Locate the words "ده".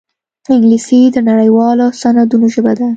2.79-2.87